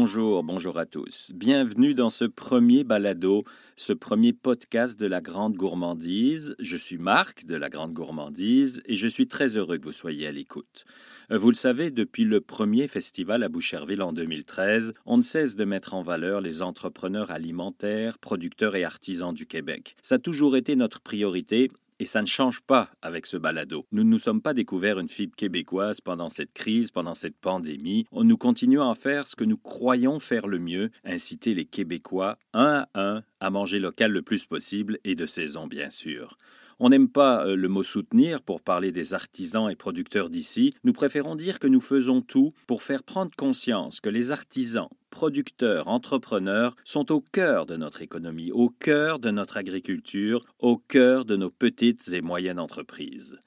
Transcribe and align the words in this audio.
Bonjour, 0.00 0.44
bonjour 0.44 0.78
à 0.78 0.86
tous. 0.86 1.32
Bienvenue 1.34 1.92
dans 1.92 2.08
ce 2.08 2.24
premier 2.24 2.84
balado, 2.84 3.42
ce 3.74 3.92
premier 3.92 4.32
podcast 4.32 4.98
de 4.98 5.08
la 5.08 5.20
Grande 5.20 5.56
Gourmandise. 5.56 6.54
Je 6.60 6.76
suis 6.76 6.98
Marc 6.98 7.46
de 7.46 7.56
la 7.56 7.68
Grande 7.68 7.94
Gourmandise 7.94 8.80
et 8.86 8.94
je 8.94 9.08
suis 9.08 9.26
très 9.26 9.56
heureux 9.56 9.76
que 9.76 9.86
vous 9.86 9.90
soyez 9.90 10.28
à 10.28 10.30
l'écoute. 10.30 10.84
Euh, 11.32 11.36
vous 11.36 11.48
le 11.48 11.56
savez, 11.56 11.90
depuis 11.90 12.22
le 12.22 12.40
premier 12.40 12.86
festival 12.86 13.42
à 13.42 13.48
Boucherville 13.48 14.02
en 14.02 14.12
2013, 14.12 14.94
on 15.04 15.16
ne 15.16 15.22
cesse 15.22 15.56
de 15.56 15.64
mettre 15.64 15.94
en 15.94 16.04
valeur 16.04 16.40
les 16.40 16.62
entrepreneurs 16.62 17.32
alimentaires, 17.32 18.20
producteurs 18.20 18.76
et 18.76 18.84
artisans 18.84 19.34
du 19.34 19.46
Québec. 19.46 19.96
Ça 20.00 20.14
a 20.14 20.18
toujours 20.20 20.56
été 20.56 20.76
notre 20.76 21.00
priorité 21.00 21.72
et 21.98 22.06
ça 22.06 22.22
ne 22.22 22.26
change 22.26 22.60
pas 22.60 22.90
avec 23.02 23.26
ce 23.26 23.36
balado. 23.36 23.86
Nous 23.92 24.04
ne 24.04 24.10
nous 24.10 24.18
sommes 24.18 24.42
pas 24.42 24.54
découvert 24.54 24.98
une 24.98 25.08
fibre 25.08 25.36
québécoise 25.36 26.00
pendant 26.00 26.28
cette 26.28 26.52
crise, 26.52 26.90
pendant 26.90 27.14
cette 27.14 27.36
pandémie. 27.36 28.06
Nous 28.12 28.36
continuons 28.36 28.88
à 28.88 28.94
faire 28.94 29.26
ce 29.26 29.36
que 29.36 29.44
nous 29.44 29.58
croyons 29.58 30.20
faire 30.20 30.46
le 30.46 30.58
mieux, 30.58 30.90
inciter 31.04 31.54
les 31.54 31.64
Québécois, 31.64 32.38
un 32.52 32.86
à 32.94 33.00
un, 33.00 33.22
à 33.40 33.50
manger 33.50 33.78
local 33.78 34.12
le 34.12 34.22
plus 34.22 34.44
possible 34.44 34.98
et 35.04 35.14
de 35.14 35.26
saison, 35.26 35.66
bien 35.66 35.90
sûr. 35.90 36.36
On 36.80 36.90
n'aime 36.90 37.08
pas 37.08 37.44
euh, 37.44 37.56
le 37.56 37.68
mot 37.68 37.82
soutenir 37.82 38.40
pour 38.40 38.60
parler 38.60 38.92
des 38.92 39.12
artisans 39.12 39.68
et 39.68 39.74
producteurs 39.74 40.30
d'ici. 40.30 40.74
Nous 40.84 40.92
préférons 40.92 41.34
dire 41.34 41.58
que 41.58 41.66
nous 41.66 41.80
faisons 41.80 42.20
tout 42.20 42.52
pour 42.68 42.84
faire 42.84 43.02
prendre 43.02 43.34
conscience 43.36 44.00
que 44.00 44.08
les 44.08 44.30
artisans, 44.30 44.88
producteurs, 45.10 45.88
entrepreneurs 45.88 46.76
sont 46.84 47.10
au 47.10 47.20
cœur 47.20 47.66
de 47.66 47.76
notre 47.76 48.02
économie, 48.02 48.52
au 48.52 48.70
cœur 48.70 49.18
de 49.18 49.30
notre 49.30 49.56
agriculture, 49.56 50.40
au 50.60 50.76
cœur 50.76 51.24
de 51.24 51.34
nos 51.34 51.50
petites 51.50 52.12
et 52.12 52.20
moyennes 52.20 52.60
entreprises. 52.60 53.40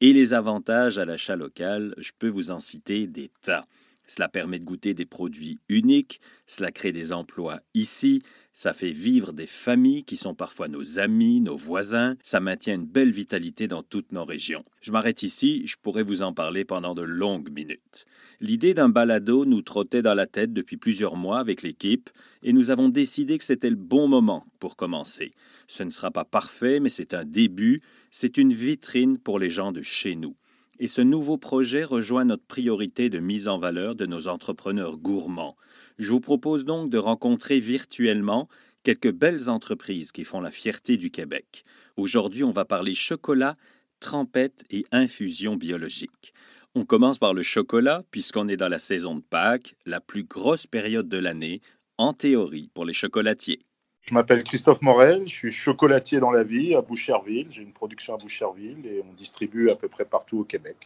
Et 0.00 0.12
les 0.12 0.32
avantages 0.32 0.98
à 0.98 1.04
l'achat 1.04 1.34
local, 1.34 1.92
je 1.98 2.12
peux 2.16 2.28
vous 2.28 2.52
en 2.52 2.60
citer 2.60 3.08
des 3.08 3.30
tas. 3.42 3.64
Cela 4.06 4.28
permet 4.28 4.60
de 4.60 4.64
goûter 4.64 4.94
des 4.94 5.06
produits 5.06 5.58
uniques, 5.68 6.20
cela 6.46 6.70
crée 6.70 6.92
des 6.92 7.12
emplois 7.12 7.60
ici, 7.74 8.22
ça 8.56 8.72
fait 8.72 8.90
vivre 8.90 9.34
des 9.34 9.46
familles 9.46 10.02
qui 10.02 10.16
sont 10.16 10.34
parfois 10.34 10.66
nos 10.66 10.98
amis, 10.98 11.42
nos 11.42 11.58
voisins, 11.58 12.16
ça 12.22 12.40
maintient 12.40 12.76
une 12.76 12.86
belle 12.86 13.12
vitalité 13.12 13.68
dans 13.68 13.82
toutes 13.82 14.12
nos 14.12 14.24
régions. 14.24 14.64
Je 14.80 14.92
m'arrête 14.92 15.22
ici, 15.22 15.66
je 15.66 15.76
pourrais 15.76 16.02
vous 16.02 16.22
en 16.22 16.32
parler 16.32 16.64
pendant 16.64 16.94
de 16.94 17.02
longues 17.02 17.50
minutes. 17.50 18.06
L'idée 18.40 18.72
d'un 18.72 18.88
balado 18.88 19.44
nous 19.44 19.60
trottait 19.60 20.00
dans 20.00 20.14
la 20.14 20.26
tête 20.26 20.54
depuis 20.54 20.78
plusieurs 20.78 21.16
mois 21.16 21.38
avec 21.38 21.60
l'équipe 21.60 22.08
et 22.42 22.54
nous 22.54 22.70
avons 22.70 22.88
décidé 22.88 23.36
que 23.36 23.44
c'était 23.44 23.68
le 23.68 23.76
bon 23.76 24.08
moment 24.08 24.46
pour 24.58 24.76
commencer. 24.76 25.34
Ce 25.68 25.82
ne 25.82 25.90
sera 25.90 26.10
pas 26.10 26.24
parfait, 26.24 26.80
mais 26.80 26.88
c'est 26.88 27.12
un 27.12 27.24
début, 27.24 27.82
c'est 28.10 28.38
une 28.38 28.54
vitrine 28.54 29.18
pour 29.18 29.38
les 29.38 29.50
gens 29.50 29.70
de 29.70 29.82
chez 29.82 30.16
nous. 30.16 30.34
Et 30.78 30.88
ce 30.88 31.00
nouveau 31.00 31.38
projet 31.38 31.84
rejoint 31.84 32.26
notre 32.26 32.44
priorité 32.44 33.08
de 33.08 33.18
mise 33.18 33.48
en 33.48 33.58
valeur 33.58 33.94
de 33.94 34.04
nos 34.04 34.28
entrepreneurs 34.28 34.98
gourmands. 34.98 35.56
Je 35.98 36.12
vous 36.12 36.20
propose 36.20 36.66
donc 36.66 36.90
de 36.90 36.98
rencontrer 36.98 37.60
virtuellement 37.60 38.48
quelques 38.82 39.12
belles 39.12 39.48
entreprises 39.48 40.12
qui 40.12 40.24
font 40.24 40.40
la 40.40 40.50
fierté 40.50 40.98
du 40.98 41.10
Québec. 41.10 41.64
Aujourd'hui, 41.96 42.44
on 42.44 42.52
va 42.52 42.66
parler 42.66 42.94
chocolat, 42.94 43.56
trempette 44.00 44.64
et 44.68 44.84
infusion 44.92 45.56
biologique. 45.56 46.34
On 46.74 46.84
commence 46.84 47.18
par 47.18 47.32
le 47.32 47.42
chocolat, 47.42 48.02
puisqu'on 48.10 48.48
est 48.48 48.58
dans 48.58 48.68
la 48.68 48.78
saison 48.78 49.14
de 49.14 49.22
Pâques, 49.22 49.76
la 49.86 50.00
plus 50.00 50.24
grosse 50.24 50.66
période 50.66 51.08
de 51.08 51.16
l'année, 51.16 51.62
en 51.96 52.12
théorie, 52.12 52.70
pour 52.74 52.84
les 52.84 52.92
chocolatiers. 52.92 53.60
Je 54.08 54.14
m'appelle 54.14 54.44
Christophe 54.44 54.82
Morel, 54.82 55.26
je 55.26 55.34
suis 55.34 55.50
chocolatier 55.50 56.20
dans 56.20 56.30
la 56.30 56.44
vie 56.44 56.76
à 56.76 56.80
Boucherville. 56.80 57.48
J'ai 57.50 57.62
une 57.62 57.72
production 57.72 58.14
à 58.14 58.18
Boucherville 58.18 58.86
et 58.86 59.02
on 59.02 59.12
distribue 59.14 59.68
à 59.68 59.74
peu 59.74 59.88
près 59.88 60.04
partout 60.04 60.38
au 60.38 60.44
Québec. 60.44 60.76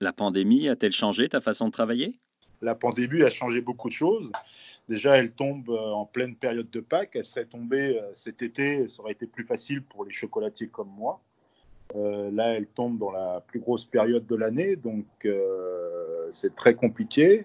La 0.00 0.14
pandémie 0.14 0.70
a-t-elle 0.70 0.92
changé 0.92 1.28
ta 1.28 1.42
façon 1.42 1.66
de 1.66 1.72
travailler? 1.72 2.18
La 2.62 2.74
pandémie 2.74 3.22
a 3.22 3.28
changé 3.28 3.60
beaucoup 3.60 3.88
de 3.88 3.92
choses. 3.92 4.32
Déjà, 4.88 5.18
elle 5.18 5.32
tombe 5.32 5.68
euh, 5.68 5.90
en 5.90 6.06
pleine 6.06 6.36
période 6.36 6.70
de 6.70 6.80
Pâques. 6.80 7.10
Elle 7.16 7.26
serait 7.26 7.44
tombée 7.44 8.00
euh, 8.00 8.10
cet 8.14 8.40
été, 8.40 8.88
ça 8.88 9.02
aurait 9.02 9.12
été 9.12 9.26
plus 9.26 9.44
facile 9.44 9.82
pour 9.82 10.06
les 10.06 10.12
chocolatiers 10.12 10.68
comme 10.68 10.90
moi. 10.96 11.20
Euh, 11.96 12.30
là, 12.30 12.54
elle 12.54 12.66
tombe 12.66 12.98
dans 12.98 13.10
la 13.10 13.42
plus 13.46 13.60
grosse 13.60 13.84
période 13.84 14.26
de 14.26 14.36
l'année, 14.36 14.76
donc 14.76 15.04
c'est 16.32 16.56
très 16.56 16.74
compliqué. 16.74 17.44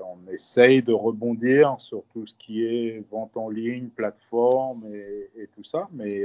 On 0.00 0.32
essaye 0.32 0.82
de 0.82 0.92
rebondir 0.92 1.76
sur 1.78 2.04
tout 2.12 2.26
ce 2.26 2.34
qui 2.38 2.64
est 2.64 3.04
vente 3.10 3.36
en 3.36 3.50
ligne, 3.50 3.88
plateforme 3.88 4.86
et, 4.94 5.48
tout 5.54 5.64
ça, 5.64 5.88
mais 5.92 6.24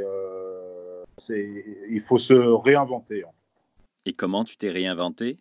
il 1.30 2.02
faut 2.02 2.20
se 2.20 2.34
réinventer. 2.34 3.24
Et 4.06 4.14
comment 4.14 4.46
tu 4.46 4.58
t'es 4.58 4.70
réinventé? 4.70 5.38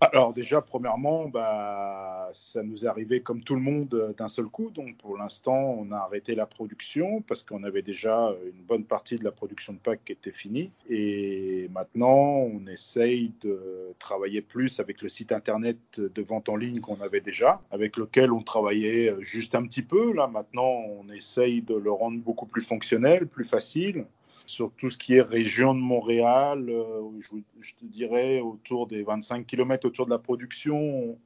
Alors 0.00 0.32
déjà, 0.32 0.60
premièrement, 0.60 1.28
bah, 1.28 2.28
ça 2.32 2.62
nous 2.62 2.84
est 2.84 2.88
arrivé 2.88 3.20
comme 3.20 3.42
tout 3.42 3.54
le 3.54 3.60
monde 3.60 3.92
euh, 3.94 4.12
d'un 4.12 4.28
seul 4.28 4.46
coup. 4.46 4.70
Donc 4.70 4.96
pour 4.98 5.16
l'instant, 5.16 5.76
on 5.78 5.90
a 5.90 5.96
arrêté 5.96 6.34
la 6.34 6.46
production 6.46 7.20
parce 7.22 7.42
qu'on 7.42 7.64
avait 7.64 7.82
déjà 7.82 8.32
une 8.44 8.62
bonne 8.62 8.84
partie 8.84 9.16
de 9.16 9.24
la 9.24 9.32
production 9.32 9.72
de 9.72 9.78
Pâques 9.78 10.04
qui 10.04 10.12
était 10.12 10.30
finie. 10.30 10.70
Et 10.88 11.68
maintenant, 11.72 12.14
on 12.14 12.66
essaye 12.68 13.32
de 13.40 13.94
travailler 13.98 14.40
plus 14.40 14.78
avec 14.78 15.02
le 15.02 15.08
site 15.08 15.32
internet 15.32 15.78
de 15.98 16.22
vente 16.22 16.48
en 16.48 16.56
ligne 16.56 16.80
qu'on 16.80 17.00
avait 17.00 17.20
déjà, 17.20 17.60
avec 17.70 17.96
lequel 17.96 18.32
on 18.32 18.42
travaillait 18.42 19.14
juste 19.20 19.54
un 19.54 19.66
petit 19.66 19.82
peu. 19.82 20.12
Là 20.12 20.28
maintenant, 20.28 20.84
on 21.00 21.08
essaye 21.12 21.62
de 21.62 21.74
le 21.74 21.90
rendre 21.90 22.18
beaucoup 22.20 22.46
plus 22.46 22.62
fonctionnel, 22.62 23.26
plus 23.26 23.44
facile 23.44 24.04
sur 24.48 24.72
tout 24.72 24.90
ce 24.90 24.98
qui 24.98 25.14
est 25.14 25.22
région 25.22 25.74
de 25.74 25.80
Montréal, 25.80 26.70
euh, 26.70 27.02
je, 27.20 27.74
te 27.74 27.84
dirais 27.84 28.40
autour 28.40 28.86
des 28.86 29.02
25 29.02 29.46
km 29.46 29.86
autour 29.86 30.06
de 30.06 30.10
la 30.10 30.18
production, 30.18 31.18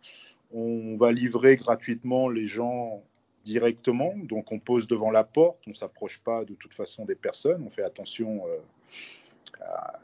on, 0.53 0.97
va 0.97 1.13
livrer 1.13 1.57
gratuitement 1.57 2.29
les 2.29 2.47
gens 2.47 3.03
directement. 3.45 4.13
Donc 4.25 4.53
on 4.53 4.59
pose 4.59 4.87
devant 4.87 5.11
la 5.11 5.25
porte, 5.25 5.59
on 5.67 5.71
ne 5.71 5.75
s'approche 5.75 6.21
pas 6.21 6.45
de 6.45 6.55
toute 6.55 6.75
façon 6.75 7.05
des 7.05 7.15
personnes, 7.15 7.63
on 7.67 7.71
fait 7.71 7.85
attention 7.85 8.45
euh, 8.47 8.59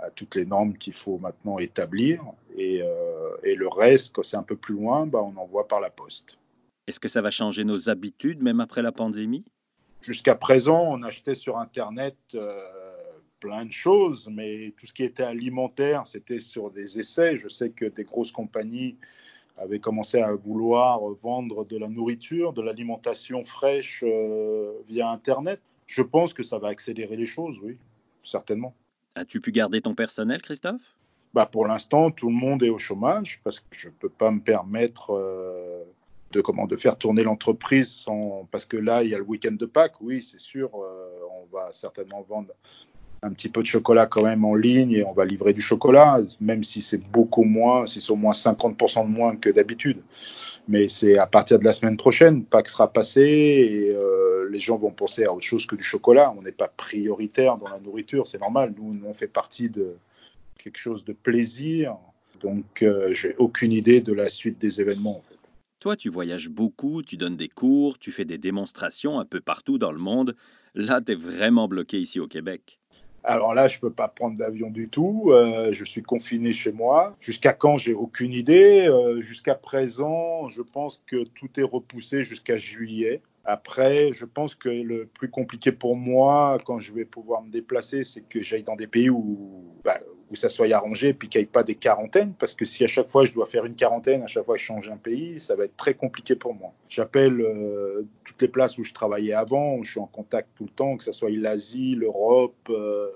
à, 0.00 0.10
toutes 0.14 0.36
les 0.36 0.46
normes 0.46 0.76
qu'il 0.78 0.94
faut 0.94 1.18
maintenant 1.18 1.58
établir. 1.58 2.22
Et, 2.56 2.80
euh, 2.82 3.36
et 3.42 3.56
le 3.56 3.68
reste, 3.68 4.14
quand 4.14 4.22
c'est 4.22 4.36
un 4.36 4.42
peu 4.42 4.56
plus 4.56 4.74
loin, 4.74 5.06
bah, 5.06 5.20
on 5.22 5.36
envoie 5.36 5.66
par 5.66 5.80
la 5.80 5.90
poste. 5.90 6.38
Est-ce 6.86 7.00
que 7.00 7.08
ça 7.08 7.20
va 7.20 7.30
changer 7.30 7.64
nos 7.64 7.90
habitudes 7.90 8.42
même 8.42 8.60
après 8.60 8.80
la 8.80 8.92
pandémie? 8.92 9.44
Jusqu'à 10.00 10.36
présent, 10.36 10.80
on 10.80 11.02
achetait 11.02 11.34
sur 11.34 11.58
Internet 11.58 12.16
plein 13.40 13.64
de 13.64 13.72
choses, 13.72 14.28
mais 14.32 14.72
tout 14.78 14.86
ce 14.86 14.94
qui 14.94 15.04
était 15.04 15.22
alimentaire, 15.22 16.06
c'était 16.06 16.38
sur 16.38 16.70
des 16.70 16.98
essais. 16.98 17.38
Je 17.38 17.48
sais 17.48 17.70
que 17.70 17.86
des 17.86 18.04
grosses 18.04 18.32
compagnies 18.32 18.96
avaient 19.56 19.80
commencé 19.80 20.20
à 20.20 20.32
vouloir 20.34 21.00
vendre 21.22 21.64
de 21.64 21.76
la 21.76 21.88
nourriture, 21.88 22.52
de 22.52 22.62
l'alimentation 22.62 23.44
fraîche 23.44 24.04
euh, 24.06 24.72
via 24.88 25.10
Internet. 25.10 25.60
Je 25.86 26.02
pense 26.02 26.34
que 26.34 26.42
ça 26.42 26.58
va 26.58 26.68
accélérer 26.68 27.16
les 27.16 27.26
choses, 27.26 27.58
oui, 27.62 27.76
certainement. 28.24 28.74
As-tu 29.14 29.40
pu 29.40 29.52
garder 29.52 29.80
ton 29.80 29.94
personnel, 29.94 30.42
Christophe? 30.42 30.96
Bah 31.34 31.46
Pour 31.46 31.66
l'instant, 31.66 32.10
tout 32.10 32.28
le 32.28 32.34
monde 32.34 32.62
est 32.62 32.68
au 32.68 32.78
chômage 32.78 33.40
parce 33.42 33.60
que 33.60 33.66
je 33.72 33.88
ne 33.88 33.92
peux 33.92 34.08
pas 34.08 34.30
me 34.30 34.40
permettre 34.40 35.10
euh, 35.10 35.82
de, 36.32 36.40
comment, 36.40 36.66
de 36.66 36.76
faire 36.76 36.96
tourner 36.96 37.22
l'entreprise 37.22 37.90
sans... 37.90 38.48
Parce 38.50 38.64
que 38.64 38.76
là, 38.76 39.02
il 39.02 39.10
y 39.10 39.14
a 39.14 39.18
le 39.18 39.24
week-end 39.24 39.52
de 39.52 39.66
Pâques, 39.66 40.00
oui, 40.00 40.22
c'est 40.22 40.40
sûr, 40.40 40.70
euh, 40.74 41.20
on 41.32 41.54
va 41.54 41.72
certainement 41.72 42.22
vendre 42.22 42.52
un 43.22 43.30
petit 43.30 43.48
peu 43.48 43.62
de 43.62 43.66
chocolat 43.66 44.06
quand 44.06 44.22
même 44.22 44.44
en 44.44 44.54
ligne 44.54 44.92
et 44.92 45.04
on 45.04 45.12
va 45.12 45.24
livrer 45.24 45.52
du 45.52 45.60
chocolat, 45.60 46.20
même 46.40 46.62
si 46.62 46.82
c'est 46.82 47.02
beaucoup 47.10 47.44
moins, 47.44 47.86
si 47.86 48.00
c'est 48.00 48.12
au 48.12 48.16
moins 48.16 48.32
50% 48.32 49.06
de 49.06 49.10
moins 49.10 49.36
que 49.36 49.50
d'habitude. 49.50 49.98
Mais 50.68 50.88
c'est 50.88 51.18
à 51.18 51.26
partir 51.26 51.58
de 51.58 51.64
la 51.64 51.72
semaine 51.72 51.96
prochaine, 51.96 52.44
Pâques 52.44 52.68
sera 52.68 52.92
passé 52.92 53.22
et 53.22 53.90
euh, 53.90 54.48
les 54.50 54.58
gens 54.58 54.76
vont 54.76 54.90
penser 54.90 55.24
à 55.24 55.32
autre 55.32 55.46
chose 55.46 55.66
que 55.66 55.74
du 55.74 55.82
chocolat. 55.82 56.32
On 56.36 56.42
n'est 56.42 56.52
pas 56.52 56.68
prioritaire 56.68 57.56
dans 57.56 57.68
la 57.68 57.80
nourriture, 57.80 58.26
c'est 58.26 58.40
normal. 58.40 58.74
Nous, 58.76 59.00
on 59.04 59.14
fait 59.14 59.28
partie 59.28 59.70
de 59.70 59.94
quelque 60.58 60.78
chose 60.78 61.04
de 61.04 61.12
plaisir. 61.12 61.96
Donc, 62.42 62.82
euh, 62.82 63.14
j'ai 63.14 63.34
aucune 63.38 63.72
idée 63.72 64.00
de 64.00 64.12
la 64.12 64.28
suite 64.28 64.58
des 64.58 64.80
événements. 64.80 65.22
Toi, 65.80 65.96
tu 65.96 66.08
voyages 66.08 66.48
beaucoup, 66.48 67.02
tu 67.02 67.16
donnes 67.16 67.36
des 67.36 67.48
cours, 67.48 67.98
tu 67.98 68.10
fais 68.10 68.24
des 68.24 68.38
démonstrations 68.38 69.20
un 69.20 69.24
peu 69.24 69.40
partout 69.40 69.78
dans 69.78 69.92
le 69.92 69.98
monde. 69.98 70.36
Là, 70.74 71.00
tu 71.00 71.12
es 71.12 71.14
vraiment 71.14 71.68
bloqué 71.68 71.98
ici 71.98 72.20
au 72.20 72.26
Québec. 72.26 72.78
Alors 73.28 73.52
là, 73.52 73.68
je 73.68 73.76
ne 73.76 73.80
peux 73.82 73.90
pas 73.90 74.08
prendre 74.08 74.38
d'avion 74.38 74.70
du 74.70 74.88
tout. 74.88 75.26
Euh, 75.28 75.68
je 75.70 75.84
suis 75.84 76.02
confiné 76.02 76.54
chez 76.54 76.72
moi. 76.72 77.14
Jusqu'à 77.20 77.52
quand, 77.52 77.76
j'ai 77.76 77.92
aucune 77.92 78.32
idée. 78.32 78.88
Euh, 78.88 79.20
jusqu'à 79.20 79.54
présent, 79.54 80.48
je 80.48 80.62
pense 80.62 81.02
que 81.06 81.24
tout 81.24 81.48
est 81.58 81.62
repoussé 81.62 82.24
jusqu'à 82.24 82.56
juillet. 82.56 83.20
Après, 83.50 84.12
je 84.12 84.26
pense 84.26 84.54
que 84.54 84.68
le 84.68 85.06
plus 85.06 85.30
compliqué 85.30 85.72
pour 85.72 85.96
moi, 85.96 86.58
quand 86.66 86.80
je 86.80 86.92
vais 86.92 87.06
pouvoir 87.06 87.42
me 87.42 87.50
déplacer, 87.50 88.04
c'est 88.04 88.20
que 88.20 88.42
j'aille 88.42 88.62
dans 88.62 88.76
des 88.76 88.86
pays 88.86 89.08
où, 89.08 89.64
bah, 89.82 89.98
ça 90.34 90.50
soit 90.50 90.70
arrangé, 90.70 91.14
puis 91.14 91.30
qu'il 91.30 91.40
n'y 91.40 91.44
ait 91.44 91.46
pas 91.46 91.62
des 91.62 91.74
quarantaines, 91.74 92.34
parce 92.38 92.54
que 92.54 92.66
si 92.66 92.84
à 92.84 92.86
chaque 92.88 93.08
fois 93.08 93.24
je 93.24 93.32
dois 93.32 93.46
faire 93.46 93.64
une 93.64 93.74
quarantaine, 93.74 94.20
à 94.20 94.26
chaque 94.26 94.44
fois 94.44 94.58
je 94.58 94.64
change 94.64 94.90
un 94.90 94.98
pays, 94.98 95.40
ça 95.40 95.56
va 95.56 95.64
être 95.64 95.78
très 95.78 95.94
compliqué 95.94 96.36
pour 96.36 96.52
moi. 96.52 96.74
J'appelle 96.90 97.40
euh, 97.40 98.06
toutes 98.22 98.42
les 98.42 98.48
places 98.48 98.76
où 98.76 98.84
je 98.84 98.92
travaillais 98.92 99.32
avant, 99.32 99.76
où 99.76 99.84
je 99.84 99.92
suis 99.92 100.00
en 100.00 100.06
contact 100.06 100.50
tout 100.54 100.64
le 100.64 100.70
temps, 100.70 100.98
que 100.98 101.04
ce 101.04 101.12
soit 101.12 101.30
l'Asie, 101.30 101.94
l'Europe, 101.94 102.68
euh, 102.68 103.08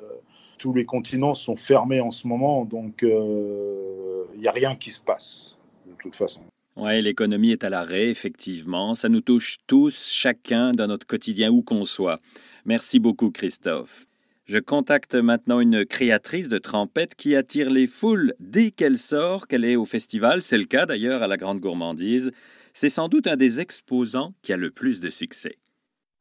tous 0.57 0.73
les 0.73 0.87
continents 0.87 1.35
sont 1.35 1.57
fermés 1.57 2.01
en 2.01 2.11
ce 2.11 2.27
moment, 2.27 2.65
donc 2.65 3.01
il 3.03 3.11
euh, 3.13 4.25
n'y 4.39 4.49
a 4.49 4.53
rien 4.53 4.77
qui 4.77 4.93
se 4.93 5.01
passe, 5.01 5.59
de 5.85 5.93
toute 6.01 6.17
façon. 6.17 6.41
Oui, 6.77 7.03
l'économie 7.03 7.53
est 7.53 7.65
à 7.65 7.71
l'arrêt, 7.71 8.09
effectivement. 8.09 8.95
Ça 8.95 9.09
nous 9.09 9.21
touche 9.21 9.59
tous, 9.67 10.11
chacun 10.11 10.73
dans 10.73 10.87
notre 10.87 11.07
quotidien, 11.07 11.51
où 11.51 11.63
qu'on 11.63 11.85
soit. 11.85 12.21
Merci 12.65 12.99
beaucoup, 12.99 13.31
Christophe. 13.31 14.07
Je 14.47 14.59
contacte 14.59 15.15
maintenant 15.15 15.61
une 15.61 15.85
créatrice 15.85 16.49
de 16.49 16.59
trempette 16.59 17.15
qui 17.15 17.37
attire 17.37 17.71
les 17.71 17.87
foules 17.87 18.33
dès 18.41 18.71
qu'elle 18.71 18.99
sort, 18.99 19.47
qu'elle 19.47 19.65
est 19.65 19.77
au 19.77 19.85
festival. 19.85 20.43
C'est 20.43 20.59
le 20.59 20.65
cas 20.65 20.87
d'ailleurs 20.87 21.23
à 21.23 21.27
la 21.27 21.37
Grande 21.37 21.61
Gourmandise. 21.61 22.33
C'est 22.73 22.89
sans 22.89 23.09
doute 23.09 23.27
un 23.27 23.37
des 23.37 23.61
exposants 23.61 24.33
qui 24.43 24.53
a 24.53 24.57
le 24.57 24.71
plus 24.71 25.01
de 25.01 25.11
succès. 25.11 25.59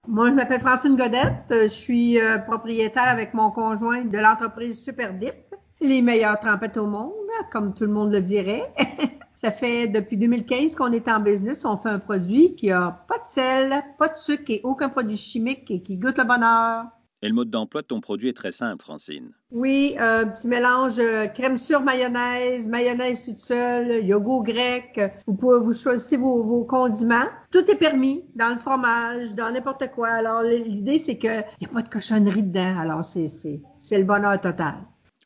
Moi, 0.07 0.30
je 0.30 0.36
m'appelle 0.36 0.59
Francine 0.59 0.95
Godette. 0.95 1.45
Je 1.50 1.68
suis 1.68 2.19
euh, 2.19 2.39
propriétaire 2.39 3.07
avec 3.07 3.33
mon 3.33 3.51
conjoint 3.51 4.03
de 4.03 4.18
l'entreprise 4.18 4.83
Superdip, 4.83 5.36
les 5.80 6.01
meilleures 6.01 6.39
trempettes 6.39 6.77
au 6.77 6.88
monde, 6.88 7.13
comme 7.51 7.74
tout 7.74 7.86
le 7.86 7.92
monde 7.92 8.12
le 8.12 8.21
dirait. 8.21 8.63
Ça 9.42 9.50
fait 9.50 9.88
depuis 9.88 10.18
2015 10.18 10.76
qu'on 10.76 10.92
est 10.92 11.08
en 11.08 11.20
business. 11.20 11.66
On 11.66 11.76
fait 11.76 11.90
un 11.90 11.98
produit 11.98 12.54
qui 12.54 12.70
a 12.70 12.92
pas 12.92 13.18
de 13.18 13.26
sel, 13.26 13.84
pas 13.98 14.08
de 14.08 14.16
sucre 14.16 14.44
et 14.50 14.62
aucun 14.64 14.88
produit 14.88 15.18
chimique 15.18 15.72
et 15.72 15.82
qui 15.82 15.98
goûte 15.98 16.20
le 16.20 16.26
bonheur. 16.26 16.86
Et 17.24 17.28
le 17.28 17.34
mode 17.34 17.50
d'emploi 17.50 17.82
de 17.82 17.88
ton 17.88 18.02
produit 18.02 18.30
est 18.30 18.38
très 18.38 18.52
simple, 18.52 18.84
Francine. 18.84 19.32
Oui, 19.50 19.96
un 19.98 20.28
petit 20.28 20.48
mélange 20.48 21.00
euh, 21.00 21.26
crème 21.26 21.58
sur 21.58 21.82
mayonnaise, 21.82 22.68
mayonnaise 22.68 23.26
toute 23.26 23.40
seule, 23.40 24.06
yogourt 24.06 24.44
grec. 24.44 25.02
Vous 25.26 25.34
pouvez 25.34 25.58
vous 25.58 25.74
choisir 25.74 26.20
vos, 26.20 26.44
vos 26.44 26.64
condiments. 26.64 27.26
Tout 27.50 27.66
est 27.72 27.78
permis 27.78 28.24
dans 28.36 28.54
le 28.54 28.60
fromage, 28.60 29.34
dans 29.34 29.52
n'importe 29.52 29.90
quoi. 29.90 30.10
Alors 30.10 30.44
l'idée 30.44 31.00
c'est 31.00 31.18
qu'il 31.18 31.44
n'y 31.60 31.66
a 31.66 31.74
pas 31.74 31.82
de 31.82 31.90
cochonnerie 31.90 32.44
dedans. 32.44 32.78
Alors 32.78 33.04
c'est 33.04 33.28
c'est 33.28 33.98
le 33.98 34.04
bonheur 34.04 34.40
total. 34.40 34.76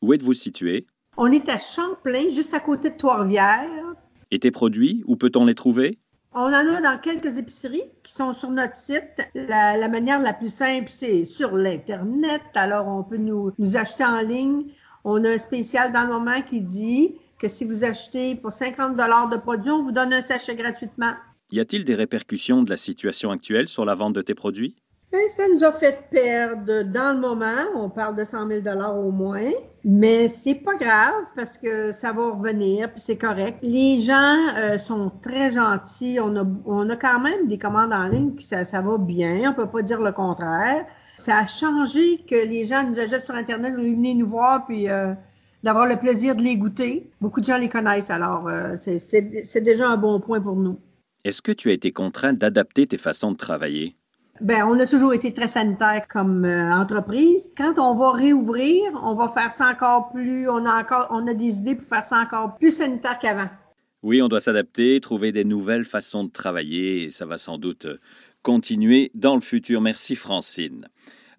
Où 0.00 0.14
êtes-vous 0.14 0.32
situé? 0.32 0.86
On 1.18 1.32
est 1.32 1.48
à 1.48 1.58
Champlain, 1.58 2.28
juste 2.28 2.52
à 2.52 2.60
côté 2.60 2.90
de 2.90 2.96
Trois-Rivières. 2.96 3.75
Et 4.30 4.38
tes 4.38 4.50
produits, 4.50 5.02
où 5.06 5.16
peut-on 5.16 5.44
les 5.44 5.54
trouver? 5.54 5.98
On 6.32 6.48
en 6.48 6.52
a 6.52 6.80
dans 6.82 6.98
quelques 6.98 7.38
épiceries 7.38 7.84
qui 8.02 8.12
sont 8.12 8.34
sur 8.34 8.50
notre 8.50 8.74
site. 8.74 9.26
La, 9.34 9.88
manière 9.88 10.20
la 10.20 10.34
plus 10.34 10.52
simple, 10.52 10.90
c'est 10.90 11.24
sur 11.24 11.56
l'Internet. 11.56 12.42
Alors, 12.54 12.88
on 12.88 13.02
peut 13.02 13.16
nous, 13.16 13.52
nous 13.58 13.76
acheter 13.76 14.04
en 14.04 14.20
ligne. 14.20 14.66
On 15.04 15.24
a 15.24 15.30
un 15.30 15.38
spécial 15.38 15.92
dans 15.92 16.02
le 16.02 16.12
moment 16.12 16.42
qui 16.42 16.60
dit 16.60 17.14
que 17.38 17.48
si 17.48 17.64
vous 17.64 17.84
achetez 17.84 18.34
pour 18.34 18.52
50 18.52 18.96
dollars 18.96 19.28
de 19.28 19.36
produits, 19.36 19.70
on 19.70 19.82
vous 19.82 19.92
donne 19.92 20.12
un 20.12 20.20
sachet 20.20 20.56
gratuitement. 20.56 21.12
Y 21.52 21.60
a-t-il 21.60 21.84
des 21.84 21.94
répercussions 21.94 22.62
de 22.62 22.70
la 22.70 22.76
situation 22.76 23.30
actuelle 23.30 23.68
sur 23.68 23.84
la 23.84 23.94
vente 23.94 24.14
de 24.14 24.22
tes 24.22 24.34
produits? 24.34 24.76
Ben, 25.12 25.20
ça 25.28 25.44
nous 25.48 25.62
a 25.62 25.72
fait 25.72 26.08
perdre 26.10 26.82
dans 26.82 27.14
le 27.14 27.20
moment, 27.20 27.64
on 27.76 27.88
parle 27.88 28.16
de 28.16 28.24
100 28.24 28.48
000 28.48 28.62
au 28.98 29.12
moins, 29.12 29.52
mais 29.88 30.26
c'est 30.26 30.56
pas 30.56 30.74
grave 30.74 31.26
parce 31.36 31.56
que 31.58 31.92
ça 31.92 32.12
va 32.12 32.30
revenir, 32.30 32.90
puis 32.90 33.00
c'est 33.00 33.16
correct. 33.16 33.60
Les 33.62 34.00
gens 34.00 34.36
euh, 34.56 34.78
sont 34.78 35.12
très 35.22 35.52
gentils, 35.52 36.18
on 36.20 36.34
a, 36.36 36.44
on 36.64 36.90
a 36.90 36.96
quand 36.96 37.20
même 37.20 37.46
des 37.46 37.56
commandes 37.56 37.92
en 37.92 38.08
ligne 38.08 38.34
qui 38.34 38.44
ça, 38.44 38.64
ça 38.64 38.80
va 38.80 38.98
bien, 38.98 39.52
on 39.52 39.54
peut 39.54 39.70
pas 39.70 39.82
dire 39.82 40.02
le 40.02 40.10
contraire. 40.10 40.84
Ça 41.16 41.38
a 41.38 41.46
changé 41.46 42.18
que 42.28 42.34
les 42.34 42.66
gens 42.66 42.82
nous 42.82 42.98
achètent 42.98 43.24
sur 43.24 43.36
Internet, 43.36 43.76
venir 43.76 44.16
nous 44.16 44.26
voir, 44.26 44.66
puis 44.66 44.90
euh, 44.90 45.14
d'avoir 45.62 45.86
le 45.86 45.96
plaisir 45.96 46.34
de 46.34 46.42
les 46.42 46.56
goûter. 46.56 47.08
Beaucoup 47.20 47.40
de 47.40 47.46
gens 47.46 47.56
les 47.56 47.68
connaissent, 47.68 48.10
alors 48.10 48.48
euh, 48.48 48.74
c'est 48.76 49.60
déjà 49.60 49.88
un 49.88 49.96
bon 49.96 50.18
point 50.18 50.40
pour 50.40 50.56
nous. 50.56 50.80
Est-ce 51.22 51.42
que 51.42 51.52
tu 51.52 51.70
as 51.70 51.74
été 51.74 51.92
contraint 51.92 52.32
d'adapter 52.32 52.88
tes 52.88 52.98
façons 52.98 53.30
de 53.30 53.36
travailler? 53.36 53.94
Ben, 54.40 54.66
on 54.66 54.78
a 54.78 54.86
toujours 54.86 55.14
été 55.14 55.32
très 55.32 55.48
sanitaire 55.48 56.06
comme 56.08 56.44
euh, 56.44 56.72
entreprise. 56.72 57.50
Quand 57.56 57.78
on 57.78 57.94
va 57.94 58.12
réouvrir, 58.12 58.82
on 59.02 59.14
va 59.14 59.28
faire 59.28 59.52
ça 59.52 59.68
encore 59.68 60.10
plus. 60.10 60.48
On 60.48 60.66
a 60.66 60.80
encore, 60.80 61.08
on 61.10 61.26
a 61.26 61.34
des 61.34 61.60
idées 61.60 61.74
pour 61.74 61.86
faire 61.86 62.04
ça 62.04 62.18
encore 62.18 62.56
plus 62.56 62.76
sanitaire 62.76 63.18
qu'avant. 63.18 63.48
Oui, 64.02 64.20
on 64.20 64.28
doit 64.28 64.40
s'adapter, 64.40 65.00
trouver 65.00 65.32
des 65.32 65.44
nouvelles 65.44 65.84
façons 65.84 66.24
de 66.24 66.30
travailler 66.30 67.04
et 67.04 67.10
ça 67.10 67.26
va 67.26 67.38
sans 67.38 67.58
doute 67.58 67.86
euh, 67.86 67.98
continuer 68.42 69.10
dans 69.14 69.34
le 69.34 69.40
futur. 69.40 69.80
Merci 69.80 70.16
Francine. 70.16 70.86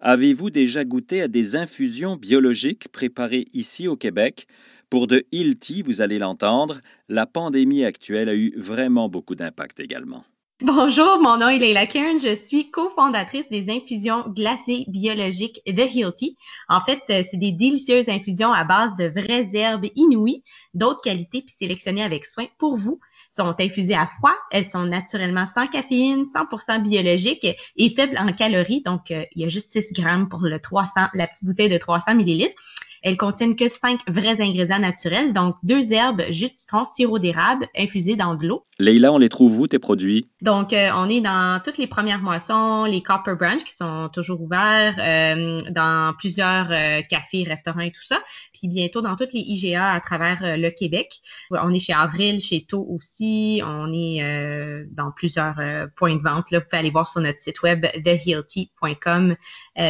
Avez-vous 0.00 0.50
déjà 0.50 0.84
goûté 0.84 1.22
à 1.22 1.28
des 1.28 1.56
infusions 1.56 2.16
biologiques 2.16 2.88
préparées 2.88 3.46
ici 3.52 3.88
au 3.88 3.96
Québec? 3.96 4.46
Pour 4.90 5.06
de 5.06 5.24
Hilti, 5.32 5.82
vous 5.82 6.00
allez 6.00 6.18
l'entendre, 6.18 6.80
la 7.08 7.26
pandémie 7.26 7.84
actuelle 7.84 8.28
a 8.28 8.34
eu 8.34 8.54
vraiment 8.56 9.08
beaucoup 9.08 9.34
d'impact 9.34 9.80
également. 9.80 10.24
Bonjour, 10.60 11.20
mon 11.20 11.36
nom 11.38 11.48
est 11.50 11.60
Leila 11.60 11.86
Kern. 11.86 12.18
Je 12.18 12.34
suis 12.34 12.68
cofondatrice 12.72 13.48
des 13.48 13.70
infusions 13.70 14.28
glacées 14.28 14.86
biologiques 14.88 15.62
de 15.68 15.82
Hilti. 15.82 16.36
En 16.68 16.80
fait, 16.80 17.00
euh, 17.10 17.22
c'est 17.30 17.36
des 17.36 17.52
délicieuses 17.52 18.08
infusions 18.08 18.52
à 18.52 18.64
base 18.64 18.96
de 18.96 19.04
vraies 19.04 19.48
herbes 19.54 19.86
inouïes, 19.94 20.42
d'autres 20.74 21.00
qualités 21.00 21.42
puis 21.42 21.54
sélectionnées 21.56 22.02
avec 22.02 22.26
soin 22.26 22.46
pour 22.58 22.76
vous. 22.76 22.98
Sont 23.30 23.54
infusées 23.60 23.94
à 23.94 24.08
froid, 24.18 24.34
elles 24.50 24.66
sont 24.66 24.84
naturellement 24.84 25.46
sans 25.46 25.68
caféine, 25.68 26.26
100% 26.34 26.82
biologiques 26.82 27.46
et 27.76 27.90
faibles 27.94 28.18
en 28.18 28.32
calories. 28.32 28.82
Donc, 28.82 29.12
euh, 29.12 29.24
il 29.36 29.42
y 29.42 29.44
a 29.44 29.48
juste 29.50 29.70
6 29.70 29.92
grammes 29.92 30.28
pour 30.28 30.40
le 30.40 30.58
300, 30.58 30.90
la 31.14 31.28
petite 31.28 31.44
bouteille 31.44 31.68
de 31.68 31.78
300 31.78 32.16
millilitres. 32.16 32.60
Elles 33.02 33.16
contiennent 33.16 33.56
que 33.56 33.68
cinq 33.68 34.00
vrais 34.08 34.40
ingrédients 34.40 34.78
naturels, 34.78 35.32
donc 35.32 35.56
deux 35.62 35.92
herbes, 35.92 36.22
jus 36.30 36.48
de 36.48 36.56
citron, 36.56 36.84
sirop 36.94 37.18
d'érable 37.18 37.66
infusé 37.76 38.16
dans 38.16 38.34
de 38.34 38.46
l'eau. 38.46 38.64
Leïla, 38.80 39.12
on 39.12 39.18
les 39.18 39.28
trouve 39.28 39.58
où 39.58 39.66
tes 39.66 39.80
produits? 39.80 40.30
Donc, 40.40 40.72
euh, 40.72 40.90
on 40.94 41.08
est 41.08 41.20
dans 41.20 41.60
toutes 41.64 41.78
les 41.78 41.88
premières 41.88 42.20
moissons, 42.20 42.84
les 42.84 43.02
Copper 43.02 43.34
Branch 43.34 43.62
qui 43.64 43.74
sont 43.74 44.08
toujours 44.12 44.40
ouverts, 44.40 44.94
euh, 45.00 45.60
dans 45.70 46.14
plusieurs 46.16 46.70
euh, 46.70 47.02
cafés, 47.02 47.42
restaurants 47.42 47.80
et 47.80 47.90
tout 47.90 48.04
ça, 48.04 48.20
puis 48.52 48.68
bientôt 48.68 49.00
dans 49.00 49.16
toutes 49.16 49.32
les 49.32 49.40
IGA 49.40 49.92
à 49.92 50.00
travers 50.00 50.56
le 50.56 50.70
Québec. 50.70 51.18
On 51.50 51.74
est 51.74 51.80
chez 51.80 51.92
Avril, 51.92 52.40
chez 52.40 52.64
To 52.66 52.86
aussi, 52.88 53.60
on 53.64 53.92
est 53.92 54.86
dans 54.92 55.10
plusieurs 55.10 55.56
points 55.96 56.14
de 56.14 56.22
vente. 56.22 56.50
Là, 56.50 56.60
vous 56.60 56.64
pouvez 56.64 56.78
aller 56.78 56.90
voir 56.90 57.08
sur 57.08 57.20
notre 57.20 57.40
site 57.40 57.62
web 57.62 57.84
thehealthy.com. 58.04 59.34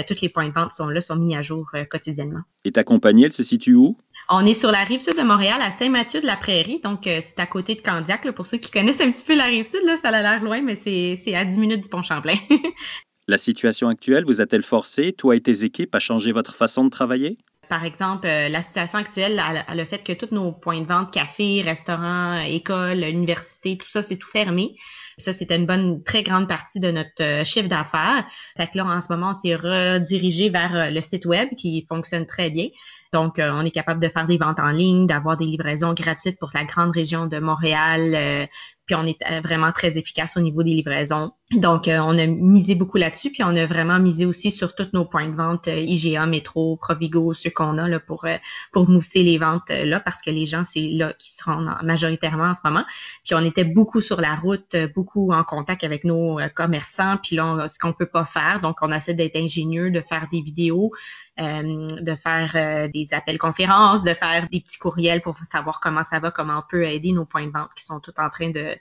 tous 0.06 0.20
les 0.22 0.28
points 0.31 0.49
de 0.49 0.55
vente 0.55 0.72
sont 0.72 0.88
là, 0.88 1.00
sont 1.02 1.16
mis 1.16 1.37
à 1.37 1.43
jour 1.43 1.70
quotidiennement. 1.90 2.43
Et 2.69 2.73
ta 2.73 2.85
compagnie, 2.85 3.25
elle 3.25 3.32
se 3.32 3.43
situe 3.43 3.73
où? 3.73 3.97
On 4.29 4.44
est 4.44 4.53
sur 4.53 4.70
la 4.70 4.85
rive 4.85 5.00
sud 5.00 5.17
de 5.17 5.23
Montréal, 5.23 5.59
à 5.62 5.73
Saint-Mathieu-de-la-Prairie. 5.79 6.82
Donc, 6.85 7.06
euh, 7.06 7.20
c'est 7.23 7.41
à 7.41 7.47
côté 7.47 7.76
de 7.76 7.81
Candiac. 7.81 8.31
pour 8.32 8.47
ceux 8.47 8.59
qui 8.59 8.70
connaissent 8.70 9.00
un 9.00 9.11
petit 9.11 9.25
peu 9.25 9.35
la 9.35 9.44
rive 9.44 9.67
sud, 9.67 9.81
là, 9.87 9.97
ça 10.03 10.11
a 10.11 10.20
l'air 10.20 10.44
loin, 10.44 10.61
mais 10.61 10.76
c'est 10.76 11.35
à 11.35 11.47
10 11.47 11.56
minutes 11.56 11.85
du 11.85 11.88
Pont-Champlain. 11.88 12.37
la 13.26 13.38
situation 13.38 13.88
actuelle 13.88 14.26
vous 14.26 14.43
a-t-elle 14.43 14.62
forcé, 14.62 15.15
toi 15.15 15.35
et 15.35 15.41
tes 15.41 15.65
équipes, 15.65 15.94
à 15.94 15.99
changer 15.99 16.31
votre 16.31 16.55
façon 16.55 16.85
de 16.85 16.91
travailler? 16.91 17.38
Par 17.70 17.87
exemple, 17.87 18.26
euh, 18.26 18.50
la 18.50 18.62
situation 18.62 18.99
actuelle, 18.99 19.43
le 19.75 19.85
fait 19.87 20.05
que 20.05 20.12
tous 20.12 20.35
nos 20.35 20.53
points 20.53 20.82
de 20.82 20.87
vente, 20.87 21.11
cafés, 21.11 21.62
restaurants, 21.62 22.38
écoles, 22.41 23.03
universités, 23.05 23.79
tout 23.79 23.89
ça, 23.89 24.03
c'est 24.03 24.17
tout 24.17 24.29
fermé. 24.29 24.77
Ça, 25.19 25.32
c'était 25.32 25.56
une 25.56 25.67
bonne, 25.67 26.03
très 26.05 26.22
grande 26.22 26.48
partie 26.48 26.81
de 26.81 26.91
notre 26.91 27.22
euh, 27.22 27.44
chiffre 27.44 27.69
d'affaires. 27.69 28.25
Fait 28.56 28.67
que 28.67 28.77
là, 28.79 28.84
en 28.84 29.01
ce 29.01 29.08
moment, 29.10 29.31
on 29.31 29.34
s'est 29.34 29.56
redirigé 29.56 30.48
vers 30.48 30.75
euh, 30.75 30.91
le 30.91 31.03
site 31.03 31.27
web 31.27 31.48
qui 31.56 31.84
fonctionne 31.89 32.27
très 32.27 32.51
bien. 32.51 32.69
Donc, 33.13 33.37
on 33.39 33.65
est 33.65 33.70
capable 33.70 34.03
de 34.03 34.08
faire 34.08 34.27
des 34.27 34.37
ventes 34.37 34.60
en 34.60 34.69
ligne, 34.69 35.06
d'avoir 35.06 35.39
des 35.39 35.46
livraisons 35.46 35.94
gratuites 35.94 36.39
pour 36.39 36.51
la 36.53 36.65
grande 36.65 36.91
région 36.91 37.27
de 37.27 37.39
Montréal, 37.39 38.46
puis 38.88 38.96
on 38.96 39.04
est 39.04 39.18
euh, 39.30 39.40
vraiment 39.40 39.70
très 39.70 39.98
efficace 39.98 40.36
au 40.36 40.40
niveau 40.40 40.62
des 40.62 40.72
livraisons. 40.72 41.32
Donc, 41.52 41.88
euh, 41.88 41.98
on 41.98 42.16
a 42.18 42.26
misé 42.26 42.74
beaucoup 42.74 42.96
là-dessus, 42.96 43.30
puis 43.30 43.42
on 43.44 43.54
a 43.54 43.66
vraiment 43.66 43.98
misé 43.98 44.24
aussi 44.24 44.50
sur 44.50 44.74
tous 44.74 44.88
nos 44.94 45.04
points 45.04 45.28
de 45.28 45.34
vente 45.34 45.68
euh, 45.68 45.78
IGA, 45.78 46.24
Métro, 46.24 46.76
Provigo, 46.76 47.34
ceux 47.34 47.50
qu'on 47.50 47.76
a 47.76 47.86
là 47.86 48.00
pour 48.00 48.26
pour 48.72 48.88
mousser 48.88 49.22
les 49.22 49.38
ventes 49.38 49.68
là, 49.68 50.00
parce 50.00 50.22
que 50.22 50.30
les 50.30 50.46
gens 50.46 50.64
c'est 50.64 50.88
là 50.88 51.12
qui 51.12 51.32
se 51.32 51.44
rendent 51.44 51.70
majoritairement 51.82 52.44
en 52.44 52.54
ce 52.54 52.60
moment. 52.64 52.84
Puis 53.24 53.34
on 53.34 53.44
était 53.44 53.64
beaucoup 53.64 54.00
sur 54.00 54.20
la 54.20 54.34
route, 54.34 54.74
beaucoup 54.94 55.32
en 55.32 55.44
contact 55.44 55.84
avec 55.84 56.04
nos 56.04 56.38
commerçants. 56.54 57.18
Puis 57.22 57.36
là, 57.36 57.68
ce 57.68 57.78
qu'on 57.78 57.92
peut 57.92 58.06
pas 58.06 58.24
faire, 58.24 58.60
donc 58.62 58.76
on 58.80 58.90
essaie 58.90 59.14
d'être 59.14 59.36
ingénieux, 59.36 59.90
de 59.90 60.00
faire 60.00 60.26
des 60.32 60.40
vidéos, 60.40 60.92
de 61.38 62.16
faire 62.16 62.88
des 62.92 63.08
appels 63.12 63.38
conférences, 63.38 64.02
de 64.02 64.14
faire 64.14 64.48
des 64.50 64.60
petits 64.60 64.78
courriels 64.78 65.22
pour 65.22 65.36
savoir 65.50 65.80
comment 65.80 66.04
ça 66.04 66.18
va, 66.18 66.30
comment 66.30 66.58
on 66.58 66.70
peut 66.70 66.84
aider 66.84 67.12
nos 67.12 67.24
points 67.24 67.46
de 67.46 67.52
vente 67.52 67.70
qui 67.76 67.84
sont 67.84 68.00
tout 68.00 68.14
en 68.18 68.28
train 68.28 68.50
de, 68.50 68.74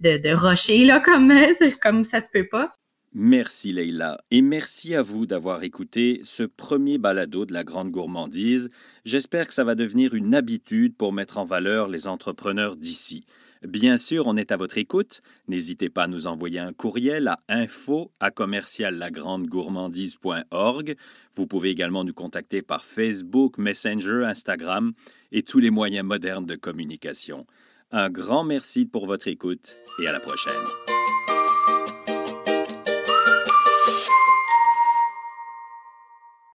de, 0.00 0.18
de 0.18 0.34
rocher, 0.34 0.84
là, 0.84 1.00
comme, 1.00 1.32
comme 1.82 2.04
ça 2.04 2.20
se 2.20 2.30
peut 2.30 2.46
pas. 2.46 2.72
Merci 3.16 3.70
Leïla 3.72 4.18
et 4.32 4.42
merci 4.42 4.96
à 4.96 5.00
vous 5.00 5.24
d'avoir 5.24 5.62
écouté 5.62 6.20
ce 6.24 6.42
premier 6.42 6.98
balado 6.98 7.46
de 7.46 7.52
la 7.52 7.62
grande 7.62 7.92
gourmandise. 7.92 8.70
J'espère 9.04 9.46
que 9.46 9.54
ça 9.54 9.62
va 9.62 9.76
devenir 9.76 10.14
une 10.14 10.34
habitude 10.34 10.96
pour 10.96 11.12
mettre 11.12 11.38
en 11.38 11.44
valeur 11.44 11.86
les 11.86 12.08
entrepreneurs 12.08 12.74
d'ici. 12.74 13.24
Bien 13.66 13.96
sûr, 13.96 14.26
on 14.26 14.36
est 14.36 14.52
à 14.52 14.56
votre 14.56 14.78
écoute. 14.78 15.22
N'hésitez 15.48 15.88
pas 15.88 16.04
à 16.04 16.06
nous 16.06 16.26
envoyer 16.26 16.58
un 16.58 16.74
courriel 16.74 17.28
à 17.28 17.40
info 17.48 18.12
à 18.20 18.30
commerciallagrandgourmandise.org. 18.30 20.96
Vous 21.34 21.46
pouvez 21.46 21.70
également 21.70 22.04
nous 22.04 22.12
contacter 22.12 22.60
par 22.60 22.84
Facebook, 22.84 23.56
Messenger, 23.56 24.24
Instagram 24.26 24.92
et 25.32 25.42
tous 25.42 25.60
les 25.60 25.70
moyens 25.70 26.06
modernes 26.06 26.44
de 26.46 26.56
communication. 26.56 27.46
Un 27.90 28.10
grand 28.10 28.44
merci 28.44 28.84
pour 28.84 29.06
votre 29.06 29.28
écoute 29.28 29.78
et 30.02 30.06
à 30.06 30.12
la 30.12 30.20
prochaine. 30.20 30.52